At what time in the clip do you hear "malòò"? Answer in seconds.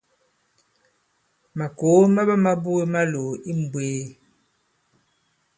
2.93-3.29